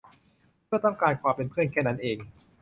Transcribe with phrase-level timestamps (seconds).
[0.65, 2.17] เพื่อต้องการความเป็นเพื่อนแค่นั้นเอง